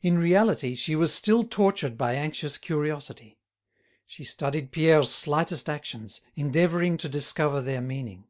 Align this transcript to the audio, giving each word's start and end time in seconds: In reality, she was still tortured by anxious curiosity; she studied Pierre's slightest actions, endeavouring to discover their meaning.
In 0.00 0.16
reality, 0.18 0.74
she 0.74 0.96
was 0.96 1.12
still 1.12 1.44
tortured 1.44 1.98
by 1.98 2.14
anxious 2.14 2.56
curiosity; 2.56 3.38
she 4.06 4.24
studied 4.24 4.72
Pierre's 4.72 5.10
slightest 5.12 5.68
actions, 5.68 6.22
endeavouring 6.36 6.96
to 6.96 7.06
discover 7.10 7.60
their 7.60 7.82
meaning. 7.82 8.28